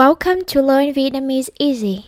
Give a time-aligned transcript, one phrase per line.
[0.00, 2.06] Welcome to Learn Vietnamese Easy.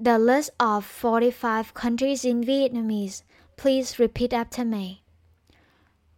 [0.00, 3.24] The list of 45 countries in Vietnamese.
[3.58, 5.02] Please repeat after me.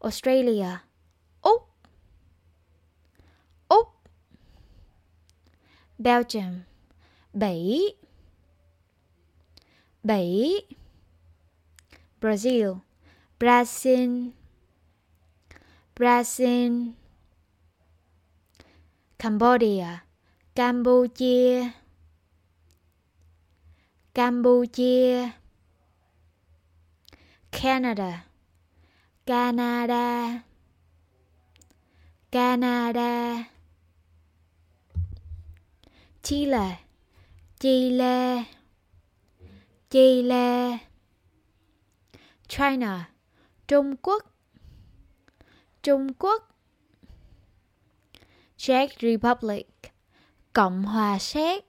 [0.00, 0.82] Australia.
[1.44, 1.62] Úc.
[3.68, 3.88] Úc.
[5.98, 6.66] Belgium.
[7.36, 7.94] Bỉ.
[10.06, 10.60] Bỉ.
[12.20, 12.84] Brazil.
[13.40, 14.34] Brazil.
[15.96, 16.94] Brazil.
[19.18, 20.02] Cambodia.
[20.58, 21.72] Campuchia.
[24.12, 25.34] Campuchia.
[27.52, 28.24] Canada.
[29.24, 30.42] Canada.
[32.32, 33.46] Canada.
[36.24, 36.78] Chile.
[37.60, 38.46] Chile.
[39.88, 40.78] Chile.
[42.48, 43.08] China.
[43.68, 44.24] Trung Quốc.
[45.82, 46.42] Trung Quốc.
[48.56, 49.66] Czech Republic.
[50.52, 51.64] Cộng hòa Séc.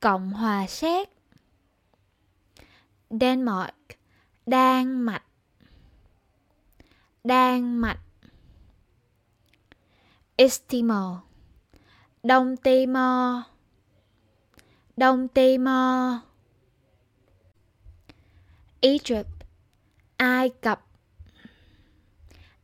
[0.00, 1.08] Cộng hòa Séc.
[3.10, 3.74] Denmark.
[4.46, 5.24] Đan Mạch.
[7.24, 8.00] Đan Mạch.
[10.36, 11.16] Estimor
[12.22, 13.42] Đông Timor.
[14.96, 16.14] Đông Timor.
[18.80, 19.28] Egypt.
[20.16, 20.86] Ai Cập.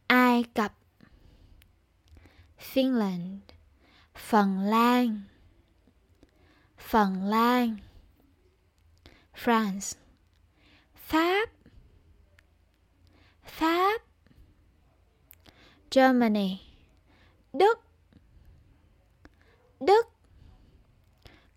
[0.06, 0.72] Ai Cập.
[2.58, 3.55] Finland.
[4.16, 5.22] Phần Lan.
[6.78, 7.76] Phần Lan.
[9.34, 9.98] France.
[10.94, 11.50] Pháp.
[13.44, 14.02] Pháp.
[15.90, 16.58] Germany.
[17.52, 17.80] Đức.
[19.80, 20.06] Đức.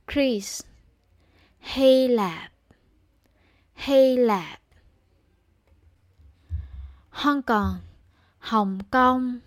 [0.07, 0.67] Greece.
[1.59, 2.51] Hy Lạp.
[3.75, 4.59] Hy Lạp.
[7.09, 7.79] Hong Kong.
[8.39, 9.39] Hồng Kông.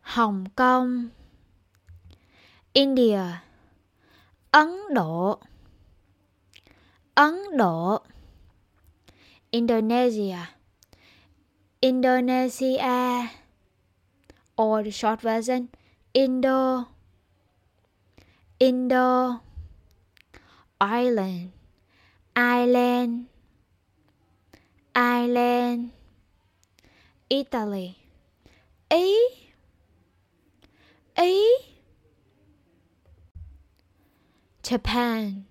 [0.00, 1.08] Hồng Kông.
[2.74, 3.42] India.
[4.50, 5.38] Ấn Độ.
[7.14, 7.98] Ấn Độ.
[9.50, 10.46] Indonesia.
[11.82, 13.28] Indonesia.
[14.56, 15.68] Or the short version,
[16.14, 16.86] Indo.
[18.58, 19.40] Indo.
[20.80, 21.50] Ireland.
[22.34, 23.26] Ireland.
[24.94, 25.90] Ireland.
[27.28, 27.96] Italy.
[28.88, 29.14] Ý.
[31.16, 31.71] Ý.
[34.62, 35.42] Japan.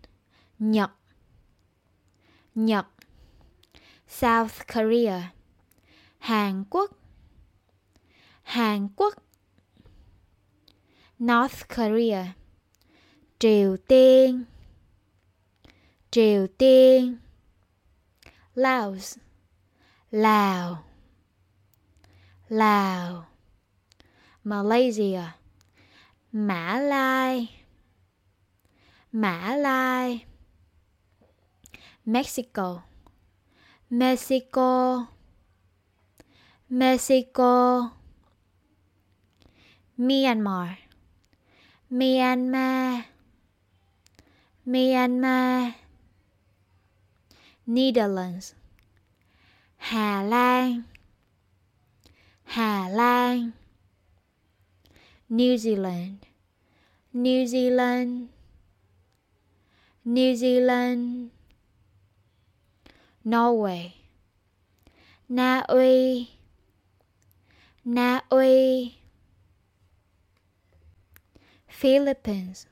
[0.60, 0.92] Nhật.
[2.56, 2.86] Nhật.
[4.08, 5.32] South Korea.
[6.20, 6.92] Hàn Quốc.
[8.44, 9.14] Hàn Quốc.
[11.20, 12.34] North Korea.
[13.40, 14.44] Triều Tiên.
[16.12, 17.18] Triều Tiên.
[18.56, 19.18] Laos.
[20.12, 20.84] Lào.
[22.50, 23.26] Lào.
[24.44, 25.22] Malaysia.
[26.32, 27.61] Mã Lai.
[29.14, 30.26] Mã Lai.
[32.06, 32.82] Mexico.
[33.90, 35.10] Mexico.
[36.70, 37.92] Mexico.
[39.98, 40.78] Myanmar.
[41.90, 43.06] Myanmar.
[44.66, 45.76] Myanmar.
[47.68, 48.56] Netherlands.
[49.78, 50.84] Hà Lan.
[52.46, 53.52] Hà Lan.
[55.28, 56.26] New Zealand.
[57.12, 58.30] New Zealand.
[60.04, 61.30] New Zealand.
[63.24, 63.94] Norway.
[65.30, 66.28] Na Uy
[67.86, 68.98] Na Uy
[71.68, 72.66] Philippines.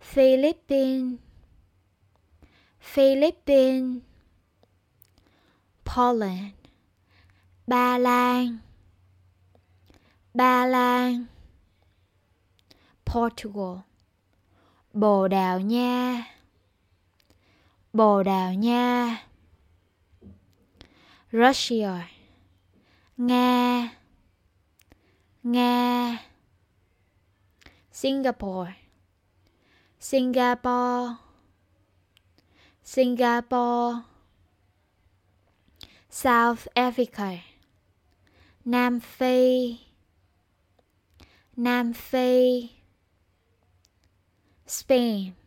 [0.00, 1.20] Philippines.
[2.80, 4.02] Philippines.
[5.84, 6.54] Poland.
[7.68, 8.60] Ba Lan
[10.34, 11.26] Ba Lan
[13.04, 13.84] Portugal.
[14.94, 16.33] Bồ Đào Nha.
[17.94, 19.18] Bồ Đào Nha.
[21.32, 21.90] Russia.
[23.16, 23.88] Nga.
[25.42, 26.18] Nga.
[27.92, 28.72] Singapore.
[30.00, 31.14] Singapore.
[32.84, 34.02] Singapore.
[36.10, 37.38] South Africa.
[38.64, 39.78] Nam Phi.
[41.56, 42.70] Nam Phi.
[44.66, 45.43] Spain.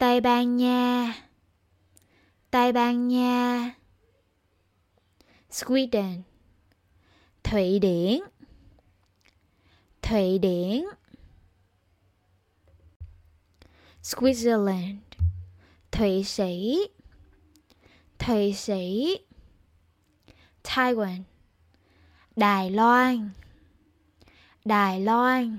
[0.00, 1.14] Tây Ban Nha.
[2.50, 3.74] Tây Ban Nha.
[5.50, 6.22] Sweden.
[7.44, 8.20] Thụy Điển.
[10.02, 10.84] Thụy Điển.
[14.02, 14.96] Switzerland.
[15.92, 16.78] Thụy Sĩ.
[18.18, 19.16] Thụy Sĩ.
[20.62, 21.22] Taiwan.
[22.36, 23.30] Đài Loan.
[24.64, 25.58] Đài Loan.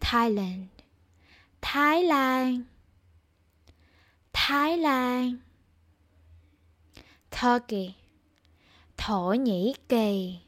[0.00, 0.75] Thailand.
[1.68, 2.64] Thái Lan.
[4.32, 5.36] Thái Lan.
[7.30, 7.94] Turkey.
[8.96, 10.38] Thổ Nhĩ Kỳ.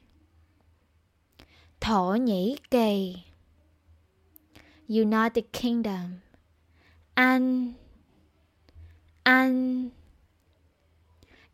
[1.81, 3.17] Thổ Nhĩ Kỳ.
[4.89, 6.19] United Kingdom.
[7.15, 7.73] Anh.
[9.23, 9.89] Anh.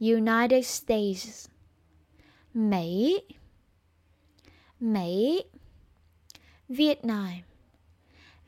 [0.00, 1.48] United States.
[2.54, 3.20] Mỹ.
[4.80, 5.42] Mỹ.
[6.68, 7.53] Việt Nam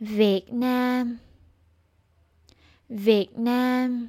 [0.00, 1.19] Việt Nam.
[2.88, 4.08] Việt Nam.